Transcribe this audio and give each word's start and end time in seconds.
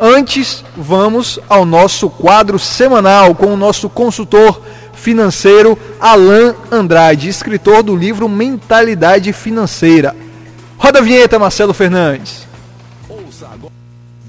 Antes, 0.00 0.64
vamos 0.74 1.38
ao 1.46 1.66
nosso 1.66 2.08
quadro 2.08 2.58
semanal 2.58 3.34
com 3.34 3.52
o 3.52 3.56
nosso 3.56 3.86
consultor 3.86 4.62
financeiro 4.94 5.78
Alain 6.00 6.54
Andrade, 6.72 7.28
escritor 7.28 7.82
do 7.82 7.94
livro 7.94 8.26
Mentalidade 8.26 9.30
Financeira. 9.34 10.16
Roda 10.78 11.00
a 11.00 11.02
vinheta, 11.02 11.38
Marcelo 11.38 11.74
Fernandes. 11.74 12.46
Ouça 13.10 13.46
agora 13.52 13.72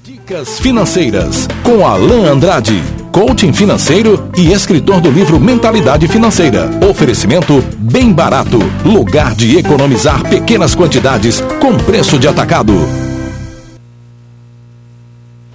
Dicas 0.03 0.59
Financeiras 0.59 1.47
com 1.63 1.87
Alain 1.87 2.25
Andrade, 2.25 2.83
coaching 3.09 3.53
financeiro 3.53 4.29
e 4.35 4.51
escritor 4.51 4.99
do 4.99 5.09
livro 5.09 5.39
Mentalidade 5.39 6.05
Financeira. 6.09 6.69
Oferecimento 6.89 7.63
bem 7.77 8.11
barato, 8.11 8.59
lugar 8.83 9.33
de 9.35 9.57
economizar 9.57 10.27
pequenas 10.27 10.75
quantidades 10.75 11.39
com 11.61 11.77
preço 11.77 12.19
de 12.19 12.27
atacado. 12.27 12.73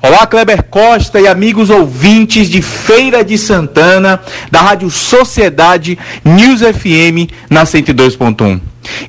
Olá, 0.06 0.24
Kleber 0.24 0.62
Costa 0.62 1.20
e 1.20 1.26
amigos 1.26 1.68
ouvintes 1.68 2.48
de 2.48 2.62
Feira 2.62 3.24
de 3.24 3.36
Santana, 3.36 4.20
da 4.52 4.60
Rádio 4.60 4.88
Sociedade 4.88 5.98
News 6.24 6.60
FM 6.60 7.28
na 7.50 7.64
102.1. 7.64 8.60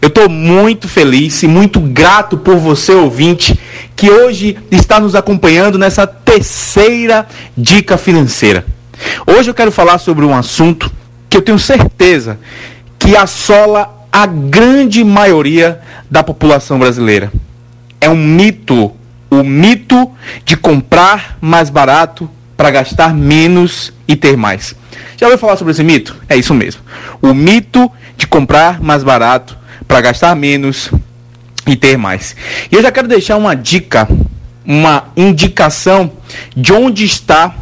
Eu 0.02 0.08
estou 0.08 0.28
muito 0.28 0.88
feliz 0.88 1.44
e 1.44 1.48
muito 1.48 1.80
grato 1.80 2.36
por 2.36 2.56
você, 2.56 2.94
ouvinte, 2.94 3.60
que 3.96 4.10
hoje 4.10 4.58
está 4.72 5.00
nos 5.00 5.14
acompanhando 5.14 5.78
nessa 5.78 6.08
terceira 6.08 7.28
dica 7.56 7.96
financeira. 7.96 8.66
Hoje 9.28 9.52
eu 9.52 9.54
quero 9.54 9.72
falar 9.72 10.00
sobre 10.00 10.26
um 10.26 10.36
assunto 10.36 10.92
que 11.30 11.38
eu 11.38 11.44
tenho 11.44 11.60
certeza 11.60 12.40
que 12.98 13.16
assola 13.16 14.04
a 14.12 14.26
grande 14.26 15.04
maioria 15.04 15.80
da 16.10 16.24
população 16.24 16.80
brasileira. 16.80 17.32
É 18.02 18.10
um 18.10 18.18
mito 18.18 18.97
o 19.30 19.44
mito 19.44 20.12
de 20.46 20.56
comprar 20.56 21.38
mais 21.42 21.70
barato 21.70 22.30
para 22.56 22.72
gastar 22.72 23.14
menos 23.14 23.94
e 24.08 24.16
ter 24.16 24.36
mais. 24.36 24.76
Já 25.18 25.28
ouviu 25.28 25.38
falar 25.38 25.58
sobre 25.58 25.72
esse 25.72 25.84
mito? 25.84 26.16
É 26.28 26.36
isso 26.36 26.54
mesmo. 26.54 26.82
O 27.22 27.34
mito 27.34 27.92
de 28.18 28.26
comprar 28.26 28.82
mais 28.82 29.04
barato 29.04 29.58
para 29.88 30.02
gastar 30.02 30.36
menos 30.36 30.92
e 31.66 31.76
ter 31.76 31.98
mais. 31.98 32.36
E 32.72 32.76
eu 32.76 32.82
já 32.82 32.92
quero 32.92 33.08
deixar 33.08 33.38
uma 33.38 33.56
dica, 33.56 34.08
uma 34.66 35.06
indicação 35.16 36.12
de 36.56 36.74
onde 36.74 37.06
está 37.06 37.54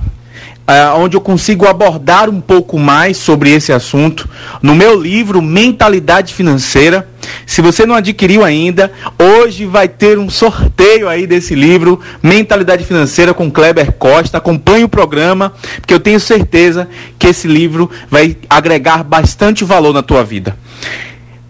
Uh, 0.68 0.98
onde 0.98 1.16
eu 1.16 1.22
consigo 1.22 1.68
abordar 1.68 2.28
um 2.28 2.42
pouco 2.42 2.80
mais 2.80 3.18
sobre 3.18 3.52
esse 3.52 3.72
assunto 3.72 4.28
no 4.64 4.74
meu 4.74 5.00
livro 5.00 5.40
Mentalidade 5.40 6.34
Financeira. 6.34 7.08
Se 7.46 7.62
você 7.62 7.86
não 7.86 7.94
adquiriu 7.94 8.44
ainda, 8.44 8.92
hoje 9.20 9.68
vai 9.68 9.88
ter 9.88 10.18
um 10.18 10.28
sorteio 10.28 11.08
aí 11.08 11.28
desse 11.28 11.54
livro 11.54 12.00
Mentalidade 12.22 12.84
Financeira 12.84 13.32
com 13.32 13.52
Kleber 13.52 13.92
Costa. 13.92 14.40
Acompanhe 14.40 14.84
o 14.84 14.90
programa, 14.90 15.54
porque 15.82 15.94
eu 15.94 16.00
tenho 16.00 16.20
certeza 16.20 16.90
que 17.20 17.28
esse 17.28 17.48
livro 17.48 17.88
vai 18.10 18.36
agregar 18.50 19.04
bastante 19.04 19.64
valor 19.64 19.94
na 19.94 20.02
tua 20.02 20.24
vida. 20.24 20.58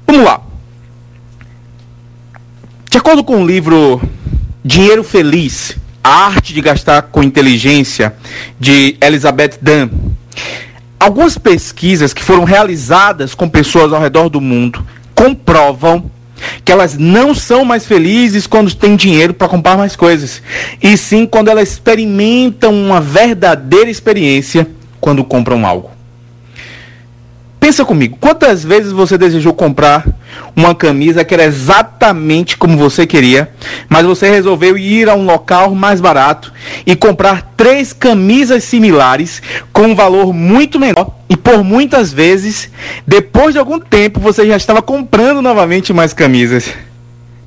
Vamos 0.05 0.25
lá. 0.25 0.41
De 2.89 2.97
acordo 2.97 3.23
com 3.23 3.41
o 3.41 3.47
livro 3.47 4.01
Dinheiro 4.63 5.03
Feliz, 5.03 5.77
a 6.05 6.27
Arte 6.27 6.53
de 6.53 6.61
Gastar 6.61 7.01
com 7.01 7.23
Inteligência, 7.23 8.13
de 8.59 8.95
Elizabeth 9.01 9.57
Dunn. 9.59 9.89
Algumas 10.99 11.35
pesquisas 11.35 12.13
que 12.13 12.23
foram 12.23 12.43
realizadas 12.43 13.33
com 13.33 13.49
pessoas 13.49 13.91
ao 13.91 13.99
redor 13.99 14.29
do 14.29 14.39
mundo 14.39 14.85
comprovam 15.15 16.11
que 16.63 16.71
elas 16.71 16.95
não 16.95 17.33
são 17.33 17.65
mais 17.65 17.87
felizes 17.87 18.45
quando 18.45 18.71
têm 18.75 18.95
dinheiro 18.95 19.33
para 19.33 19.47
comprar 19.47 19.75
mais 19.77 19.95
coisas, 19.95 20.43
e 20.79 20.95
sim 20.95 21.25
quando 21.25 21.47
elas 21.47 21.71
experimentam 21.71 22.71
uma 22.71 23.01
verdadeira 23.01 23.89
experiência 23.89 24.67
quando 25.01 25.23
compram 25.23 25.65
algo. 25.65 25.94
Pensa 27.65 27.83
comigo, 27.83 28.15
quantas 28.21 28.63
vezes 28.63 28.91
você 28.91 29.17
desejou 29.17 29.51
comprar 29.51 30.05
uma 30.55 30.75
camisa 30.75 31.25
que 31.25 31.33
era 31.33 31.45
exatamente 31.45 32.57
como 32.57 32.77
você 32.77 33.07
queria, 33.07 33.49
mas 33.89 34.05
você 34.05 34.29
resolveu 34.29 34.77
ir 34.77 35.09
a 35.09 35.15
um 35.15 35.25
local 35.25 35.73
mais 35.73 35.99
barato 35.99 36.53
e 36.85 36.95
comprar 36.95 37.53
três 37.57 37.91
camisas 37.91 38.63
similares 38.65 39.41
com 39.73 39.81
um 39.81 39.95
valor 39.95 40.31
muito 40.31 40.79
menor 40.79 41.15
e 41.27 41.35
por 41.35 41.63
muitas 41.63 42.13
vezes, 42.13 42.69
depois 43.07 43.55
de 43.55 43.59
algum 43.59 43.79
tempo, 43.79 44.19
você 44.19 44.45
já 44.45 44.55
estava 44.55 44.79
comprando 44.79 45.41
novamente 45.41 45.91
mais 45.91 46.13
camisas, 46.13 46.71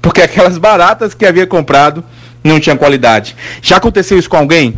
porque 0.02 0.20
aquelas 0.20 0.58
baratas 0.58 1.14
que 1.14 1.26
havia 1.26 1.46
comprado 1.46 2.02
não 2.42 2.58
tinham 2.58 2.76
qualidade. 2.76 3.36
Já 3.62 3.76
aconteceu 3.76 4.18
isso 4.18 4.28
com 4.28 4.36
alguém? 4.36 4.74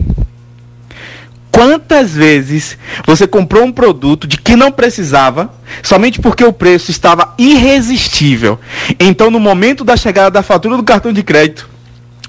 Quantas 1.61 2.13
vezes 2.13 2.79
você 3.07 3.27
comprou 3.27 3.63
um 3.65 3.71
produto 3.71 4.27
de 4.27 4.39
que 4.39 4.57
não 4.57 4.73
precisava, 4.73 5.53
somente 5.83 6.19
porque 6.19 6.43
o 6.43 6.55
preço 6.55 6.91
estava 6.91 7.35
irresistível? 7.37 8.59
Então, 8.99 9.31
no 9.31 9.39
momento 9.39 9.85
da 9.85 9.95
chegada 9.95 10.31
da 10.31 10.43
fatura 10.43 10.79
do 10.79 10.83
cartão 10.83 11.13
de 11.13 11.23
crédito, 11.23 11.69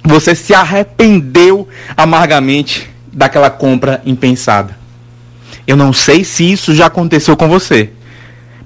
você 0.04 0.36
se 0.36 0.54
arrependeu 0.54 1.66
amargamente 1.96 2.90
daquela 3.10 3.50
compra 3.50 4.02
impensada. 4.06 4.78
Eu 5.66 5.78
não 5.78 5.94
sei 5.94 6.26
se 6.26 6.52
isso 6.52 6.76
já 6.76 6.88
aconteceu 6.88 7.38
com 7.38 7.48
você, 7.48 7.90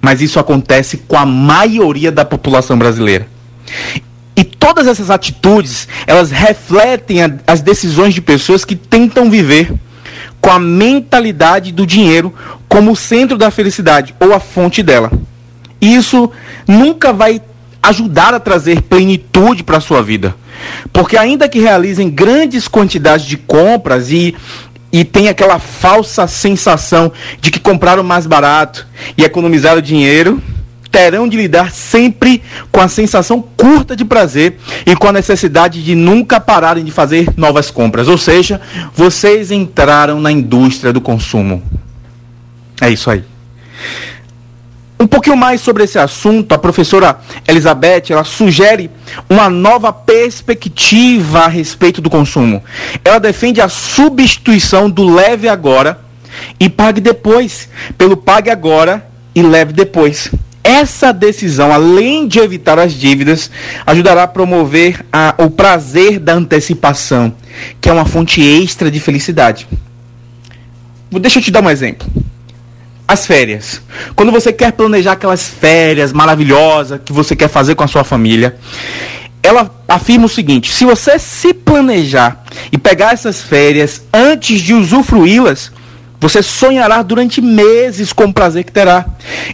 mas 0.02 0.20
isso 0.20 0.40
acontece 0.40 0.98
com 0.98 1.16
a 1.16 1.28
maioria 1.28 2.12
da 2.12 2.26
população 2.26 2.76
brasileira. 2.76 3.28
E 4.36 4.44
todas 4.44 4.88
essas 4.88 5.12
atitudes, 5.12 5.88
elas 6.08 6.32
refletem 6.32 7.20
as 7.46 7.62
decisões 7.62 8.16
de 8.16 8.22
pessoas 8.22 8.66
que 8.66 8.76
tentam 8.76 9.30
viver 9.30 9.72
com 10.46 10.52
a 10.52 10.60
mentalidade 10.60 11.72
do 11.72 11.88
dinheiro 11.88 12.32
como 12.70 12.96
centro 12.96 13.36
da 13.36 13.50
felicidade 13.50 14.14
ou 14.20 14.32
a 14.32 14.40
fonte 14.40 14.84
dela. 14.84 15.12
Isso 15.82 16.32
nunca 16.68 17.12
vai 17.12 17.42
ajudar 17.82 18.32
a 18.32 18.40
trazer 18.40 18.84
plenitude 18.84 19.64
para 19.64 19.78
a 19.78 19.82
sua 19.82 20.04
vida. 20.04 20.36
Porque 20.94 21.18
ainda 21.18 21.50
que 21.50 21.58
realizem 21.58 22.12
grandes 22.12 22.68
quantidades 22.68 23.26
de 23.26 23.38
compras 23.38 24.12
e 24.12 24.36
e 24.92 25.04
tem 25.04 25.30
aquela 25.30 25.58
falsa 25.58 26.28
sensação 26.28 27.12
de 27.42 27.50
que 27.50 27.60
compraram 27.60 28.04
mais 28.04 28.28
barato 28.28 28.88
e 29.18 29.24
economizaram 29.24 29.82
dinheiro, 29.82 30.40
terão 30.96 31.28
de 31.28 31.36
lidar 31.36 31.74
sempre 31.74 32.42
com 32.72 32.80
a 32.80 32.88
sensação 32.88 33.42
curta 33.42 33.98
de 33.98 34.06
prazer 34.06 34.58
e 34.86 34.96
com 34.96 35.10
a 35.10 35.12
necessidade 35.12 35.84
de 35.84 35.94
nunca 35.94 36.40
pararem 36.40 36.86
de 36.86 36.92
fazer 36.92 37.28
novas 37.36 37.70
compras. 37.70 38.08
Ou 38.08 38.18
seja, 38.18 38.62
vocês 38.94 39.52
entraram 39.52 40.22
na 40.22 40.32
indústria 40.32 40.94
do 40.94 41.02
consumo. 41.02 41.62
É 42.80 42.90
isso 42.90 43.12
aí. 43.12 43.26
Um 44.98 45.06
pouquinho 45.06 45.36
mais 45.36 45.60
sobre 45.60 45.84
esse 45.84 46.00
assunto, 46.00 46.54
a 46.54 46.58
professora 46.58 47.20
Elizabeth, 47.46 48.04
ela 48.12 48.24
sugere 48.24 48.90
uma 49.30 49.50
nova 49.50 49.92
perspectiva 49.92 51.40
a 51.40 51.50
respeito 51.50 52.00
do 52.00 52.10
consumo. 52.10 52.64
Ela 53.04 53.20
defende 53.20 53.60
a 53.60 53.68
substituição 53.68 54.90
do 54.90 55.04
leve 55.14 55.50
agora 55.50 56.00
e 56.58 56.70
pague 56.70 57.02
depois, 57.02 57.68
pelo 57.98 58.16
pague 58.16 58.50
agora 58.50 59.06
e 59.36 59.42
leve 59.42 59.74
depois. 59.74 60.32
Essa 60.66 61.14
decisão, 61.14 61.72
além 61.72 62.28
de 62.28 62.40
evitar 62.40 62.80
as 62.80 62.92
dívidas, 62.92 63.52
ajudará 63.86 64.24
a 64.24 64.28
promover 64.28 65.06
a, 65.14 65.36
o 65.38 65.48
prazer 65.48 66.18
da 66.18 66.34
antecipação, 66.34 67.32
que 67.80 67.88
é 67.88 67.94
uma 67.94 68.04
fonte 68.04 68.42
extra 68.42 68.90
de 68.90 69.00
felicidade. 69.00 69.68
Deixa 71.12 71.38
eu 71.38 71.44
te 71.44 71.52
dar 71.52 71.64
um 71.64 71.70
exemplo. 71.70 72.08
As 73.08 73.28
férias. 73.28 73.80
Quando 74.16 74.32
você 74.32 74.52
quer 74.52 74.72
planejar 74.72 75.12
aquelas 75.12 75.48
férias 75.48 76.12
maravilhosas 76.12 77.00
que 77.06 77.14
você 77.14 77.36
quer 77.36 77.48
fazer 77.48 77.76
com 77.76 77.84
a 77.84 77.88
sua 77.88 78.04
família, 78.04 78.58
ela 79.44 79.70
afirma 79.88 80.26
o 80.26 80.30
seguinte: 80.30 80.74
se 80.74 80.84
você 80.84 81.20
se 81.20 81.54
planejar 81.54 82.44
e 82.72 82.78
pegar 82.80 83.14
essas 83.14 83.40
férias 83.40 84.02
antes 84.12 84.62
de 84.62 84.74
usufruí-las, 84.74 85.72
você 86.28 86.42
sonhará 86.42 87.04
durante 87.04 87.40
meses 87.40 88.12
com 88.12 88.24
o 88.24 88.34
prazer 88.34 88.64
que 88.64 88.72
terá. 88.72 89.06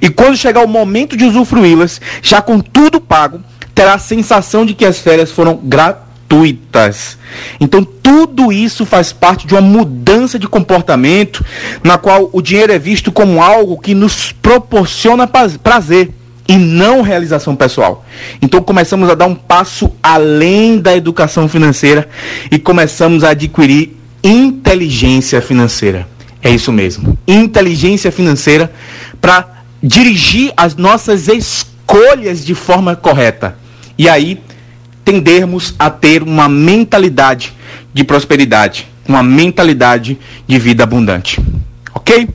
E 0.02 0.10
quando 0.10 0.38
chegar 0.38 0.64
o 0.64 0.70
momento 0.70 1.18
de 1.18 1.26
usufruí-las, 1.26 2.00
já 2.22 2.42
com 2.42 2.62
tudo 2.62 3.02
pago, 3.02 3.42
terá 3.76 3.96
a 3.96 4.00
sensação 4.00 4.66
de 4.66 4.74
que 4.74 4.86
as 4.86 5.00
férias 5.00 5.32
foram 5.32 5.58
gratuitas. 5.58 7.18
Então, 7.60 7.84
tudo 7.84 8.54
isso 8.54 8.86
faz 8.86 9.12
parte 9.12 9.46
de 9.46 9.54
uma 9.54 9.62
mudança 9.62 10.40
de 10.40 10.48
comportamento, 10.48 11.44
na 11.84 11.98
qual 11.98 12.30
o 12.32 12.42
dinheiro 12.42 12.72
é 12.72 12.80
visto 12.80 13.12
como 13.12 13.42
algo 13.42 13.78
que 13.78 13.94
nos 13.94 14.32
proporciona 14.32 15.28
prazer 15.28 16.12
e 16.48 16.56
não 16.56 17.02
realização 17.02 17.54
pessoal. 17.54 18.06
Então 18.42 18.62
começamos 18.62 19.10
a 19.10 19.16
dar 19.16 19.26
um 19.26 19.36
passo 19.36 19.92
além 20.02 20.80
da 20.80 20.96
educação 20.96 21.50
financeira 21.50 22.08
e 22.50 22.58
começamos 22.58 23.26
a 23.26 23.32
adquirir 23.32 23.98
inteligência 24.24 25.42
financeira. 25.42 26.11
É 26.42 26.50
isso 26.50 26.72
mesmo. 26.72 27.18
Inteligência 27.28 28.12
financeira 28.12 28.72
para 29.20 29.64
dirigir 29.82 30.52
as 30.56 30.76
nossas 30.76 31.28
escolhas 31.28 32.44
de 32.46 32.56
forma 32.56 32.96
correta. 32.96 33.58
E 33.98 34.10
aí 34.10 34.42
tendermos 35.04 35.76
a 35.78 35.90
ter 35.90 36.24
uma 36.24 36.48
mentalidade 36.48 37.54
de 37.94 38.04
prosperidade. 38.04 38.88
uma 39.08 39.24
mentalidade 39.24 40.18
de 40.48 40.60
vida 40.60 40.84
abundante. 40.84 41.42
Ok? 41.94 42.30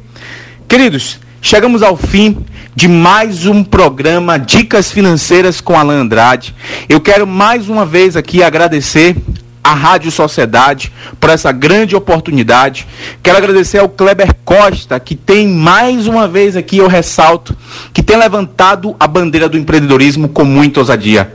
Queridos, 0.68 1.18
chegamos 1.40 1.82
ao 1.82 1.96
fim 1.96 2.44
de 2.74 2.86
mais 2.86 3.46
um 3.46 3.64
programa 3.64 4.38
Dicas 4.38 4.92
Financeiras 4.92 5.60
com 5.60 5.78
Alan 5.78 6.02
Andrade. 6.02 6.54
Eu 6.88 7.00
quero 7.00 7.26
mais 7.26 7.70
uma 7.70 7.86
vez 7.86 8.16
aqui 8.16 8.42
agradecer 8.42 9.16
à 9.66 9.74
Rádio 9.74 10.12
Sociedade 10.12 10.92
por 11.18 11.28
essa 11.28 11.50
grande 11.50 11.96
oportunidade. 11.96 12.86
Quero 13.20 13.36
agradecer 13.36 13.78
ao 13.78 13.88
Kleber 13.88 14.32
Costa, 14.44 15.00
que 15.00 15.16
tem 15.16 15.48
mais 15.48 16.06
uma 16.06 16.28
vez 16.28 16.54
aqui, 16.54 16.78
eu 16.78 16.86
ressalto, 16.86 17.56
que 17.92 18.00
tem 18.00 18.16
levantado 18.16 18.94
a 19.00 19.08
bandeira 19.08 19.48
do 19.48 19.58
empreendedorismo 19.58 20.28
com 20.28 20.44
muita 20.44 20.78
ousadia. 20.78 21.34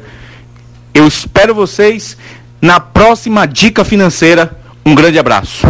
Eu 0.94 1.06
espero 1.06 1.54
vocês 1.54 2.18
na 2.62 2.80
próxima 2.80 3.46
Dica 3.46 3.84
Financeira. 3.84 4.58
Um 4.86 4.96
grande 4.96 5.20
abraço. 5.20 5.68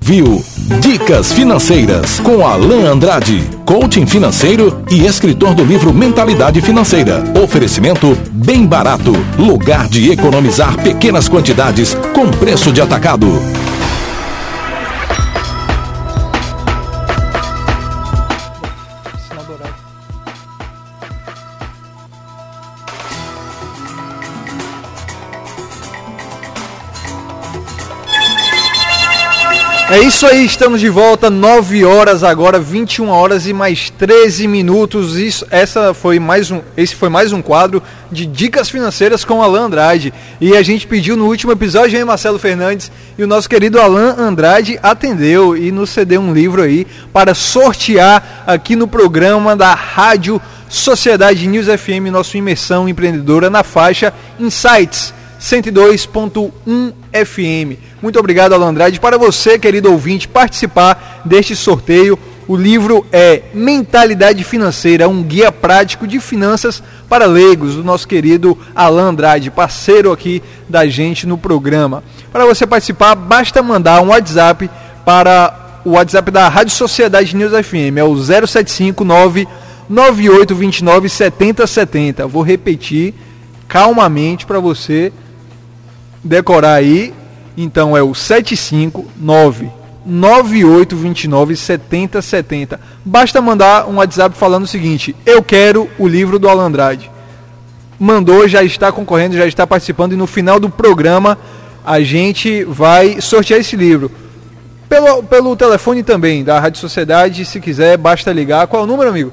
Viu 0.00 0.44
Dicas 0.78 1.32
Financeiras 1.32 2.20
com 2.20 2.46
Alain 2.46 2.84
Andrade, 2.84 3.42
coaching 3.64 4.06
financeiro 4.06 4.82
e 4.88 5.04
escritor 5.04 5.52
do 5.52 5.64
livro 5.64 5.92
Mentalidade 5.92 6.60
Financeira. 6.60 7.24
Oferecimento 7.42 8.16
bem 8.30 8.64
barato, 8.64 9.12
lugar 9.36 9.88
de 9.88 10.12
economizar 10.12 10.80
pequenas 10.80 11.28
quantidades 11.28 11.94
com 12.14 12.30
preço 12.30 12.72
de 12.72 12.80
atacado. 12.80 13.26
É 29.90 29.98
isso 29.98 30.24
aí, 30.24 30.44
estamos 30.44 30.80
de 30.80 30.88
volta, 30.88 31.28
9 31.28 31.84
horas 31.84 32.22
agora, 32.22 32.60
21 32.60 33.08
horas 33.08 33.48
e 33.48 33.52
mais 33.52 33.90
13 33.90 34.46
minutos. 34.46 35.16
Isso, 35.16 35.44
essa 35.50 35.92
foi 35.92 36.20
mais 36.20 36.48
um, 36.48 36.60
esse 36.76 36.94
foi 36.94 37.08
mais 37.08 37.32
um 37.32 37.42
quadro 37.42 37.82
de 38.08 38.24
dicas 38.24 38.68
financeiras 38.68 39.24
com 39.24 39.42
Alan 39.42 39.62
Andrade. 39.62 40.14
E 40.40 40.56
a 40.56 40.62
gente 40.62 40.86
pediu 40.86 41.16
no 41.16 41.26
último 41.26 41.50
episódio 41.50 41.98
aí 41.98 42.04
Marcelo 42.04 42.38
Fernandes 42.38 42.88
e 43.18 43.24
o 43.24 43.26
nosso 43.26 43.48
querido 43.48 43.80
Alan 43.80 44.14
Andrade 44.16 44.78
atendeu 44.80 45.56
e 45.56 45.72
nos 45.72 45.90
cedeu 45.90 46.20
um 46.20 46.32
livro 46.32 46.62
aí 46.62 46.86
para 47.12 47.34
sortear 47.34 48.44
aqui 48.46 48.76
no 48.76 48.86
programa 48.86 49.56
da 49.56 49.74
Rádio 49.74 50.40
Sociedade 50.68 51.48
News 51.48 51.66
FM, 51.66 52.12
nossa 52.12 52.38
imersão 52.38 52.88
empreendedora 52.88 53.50
na 53.50 53.64
faixa 53.64 54.14
Insights 54.38 55.12
102.1 55.40 56.99
FM. 57.12 57.76
Muito 58.02 58.18
obrigado, 58.18 58.52
Alan 58.52 58.68
Andrade. 58.68 59.00
Para 59.00 59.18
você, 59.18 59.58
querido 59.58 59.90
ouvinte, 59.90 60.28
participar 60.28 61.22
deste 61.24 61.54
sorteio, 61.54 62.18
o 62.50 62.56
livro 62.56 63.06
é 63.12 63.42
Mentalidade 63.54 64.42
Financeira, 64.42 65.08
um 65.08 65.22
guia 65.22 65.52
prático 65.52 66.06
de 66.06 66.18
finanças 66.18 66.82
para 67.08 67.26
leigos, 67.26 67.76
do 67.76 67.84
nosso 67.84 68.08
querido 68.08 68.58
Alan 68.74 69.10
Andrade, 69.10 69.50
parceiro 69.52 70.10
aqui 70.10 70.42
da 70.68 70.86
gente 70.86 71.26
no 71.28 71.38
programa. 71.38 72.02
Para 72.32 72.44
você 72.44 72.66
participar, 72.66 73.14
basta 73.14 73.62
mandar 73.62 74.00
um 74.00 74.08
WhatsApp 74.08 74.68
para 75.04 75.80
o 75.84 75.90
WhatsApp 75.90 76.30
da 76.30 76.48
Rádio 76.48 76.74
Sociedade 76.74 77.36
News 77.36 77.52
FM, 77.52 77.96
é 77.96 78.04
o 78.04 78.16
0759 78.16 79.46
9829 79.88 81.08
7070. 81.08 82.26
Vou 82.26 82.42
repetir 82.42 83.14
calmamente 83.68 84.44
para 84.44 84.58
você 84.58 85.12
decorar 86.22 86.74
aí, 86.74 87.14
então 87.56 87.96
é 87.96 88.02
o 88.02 88.14
759 88.14 89.70
9829 90.04 91.56
7070. 91.56 92.80
Basta 93.04 93.40
mandar 93.40 93.86
um 93.88 93.96
WhatsApp 93.96 94.36
falando 94.36 94.64
o 94.64 94.68
seguinte: 94.68 95.14
Eu 95.26 95.42
quero 95.42 95.88
o 95.98 96.08
livro 96.08 96.38
do 96.38 96.48
Alandrade. 96.48 97.10
Mandou, 97.98 98.48
já 98.48 98.62
está 98.62 98.90
concorrendo, 98.90 99.36
já 99.36 99.46
está 99.46 99.66
participando 99.66 100.12
e 100.12 100.16
no 100.16 100.26
final 100.26 100.58
do 100.58 100.70
programa 100.70 101.38
a 101.84 102.00
gente 102.00 102.64
vai 102.64 103.20
sortear 103.20 103.60
esse 103.60 103.76
livro. 103.76 104.10
Pelo, 104.88 105.22
pelo 105.22 105.54
telefone 105.54 106.02
também 106.02 106.42
da 106.42 106.58
Rádio 106.58 106.80
Sociedade, 106.80 107.44
se 107.44 107.60
quiser, 107.60 107.96
basta 107.96 108.32
ligar. 108.32 108.66
Qual 108.66 108.82
é 108.82 108.84
o 108.84 108.88
número, 108.88 109.10
amigo? 109.10 109.32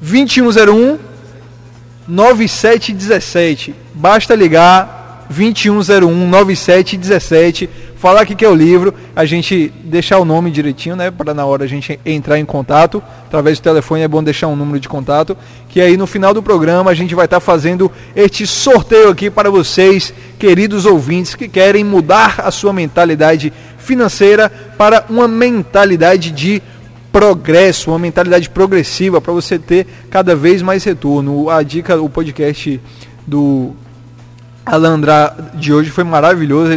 2101 0.00 0.98
9717. 2.06 3.74
Basta 3.92 4.34
ligar 4.34 5.03
2101 5.30 6.28
9717. 6.28 7.68
Falar 7.96 8.20
aqui 8.20 8.34
que 8.34 8.44
é 8.44 8.48
o 8.48 8.54
livro, 8.54 8.92
a 9.16 9.24
gente 9.24 9.72
deixar 9.82 10.18
o 10.18 10.24
nome 10.24 10.50
direitinho, 10.50 10.94
né? 10.94 11.10
Para 11.10 11.32
na 11.32 11.46
hora 11.46 11.64
a 11.64 11.66
gente 11.66 11.98
entrar 12.04 12.38
em 12.38 12.44
contato. 12.44 13.02
Através 13.26 13.58
do 13.58 13.62
telefone 13.62 14.02
é 14.02 14.08
bom 14.08 14.22
deixar 14.22 14.48
um 14.48 14.56
número 14.56 14.78
de 14.78 14.88
contato. 14.88 15.36
Que 15.68 15.80
aí 15.80 15.96
no 15.96 16.06
final 16.06 16.34
do 16.34 16.42
programa 16.42 16.90
a 16.90 16.94
gente 16.94 17.14
vai 17.14 17.24
estar 17.24 17.36
tá 17.36 17.40
fazendo 17.40 17.90
este 18.14 18.46
sorteio 18.46 19.08
aqui 19.08 19.30
para 19.30 19.50
vocês, 19.50 20.12
queridos 20.38 20.84
ouvintes, 20.84 21.34
que 21.34 21.48
querem 21.48 21.82
mudar 21.82 22.42
a 22.44 22.50
sua 22.50 22.72
mentalidade 22.72 23.52
financeira 23.78 24.50
para 24.76 25.04
uma 25.08 25.26
mentalidade 25.26 26.30
de 26.30 26.62
progresso, 27.10 27.90
uma 27.90 27.98
mentalidade 27.98 28.50
progressiva 28.50 29.20
para 29.20 29.32
você 29.32 29.58
ter 29.58 29.86
cada 30.10 30.34
vez 30.34 30.60
mais 30.60 30.82
retorno. 30.84 31.48
A 31.48 31.62
dica, 31.62 32.00
o 32.00 32.10
podcast 32.10 32.80
do 33.26 33.74
Alandra 34.66 35.34
de 35.52 35.72
hoje 35.72 35.90
foi 35.90 36.04
maravilhoso. 36.04 36.72